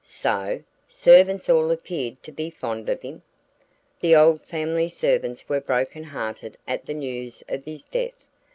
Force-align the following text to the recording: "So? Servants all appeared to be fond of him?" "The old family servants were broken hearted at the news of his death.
"So? 0.03 0.63
Servants 0.87 1.47
all 1.47 1.69
appeared 1.69 2.23
to 2.23 2.31
be 2.31 2.49
fond 2.49 2.89
of 2.89 3.03
him?" 3.03 3.21
"The 3.99 4.15
old 4.15 4.41
family 4.41 4.89
servants 4.89 5.47
were 5.47 5.61
broken 5.61 6.05
hearted 6.05 6.57
at 6.67 6.87
the 6.87 6.95
news 6.95 7.43
of 7.47 7.63
his 7.65 7.83
death. 7.83 8.27